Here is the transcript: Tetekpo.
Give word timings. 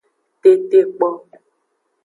Tetekpo. 0.41 1.09